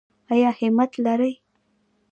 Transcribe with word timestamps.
ایا 0.31 0.49
همت 0.59 0.91
لرئ؟ 1.03 1.33